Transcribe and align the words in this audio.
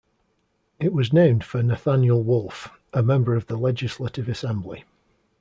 It 0.79 0.93
was 0.93 1.13
named 1.13 1.43
for 1.43 1.61
Nathaniel 1.61 2.23
Wolfe, 2.23 2.69
a 2.91 3.03
member 3.03 3.35
of 3.35 3.45
the 3.45 3.55
legislative 3.55 4.27
assembly. 4.27 4.83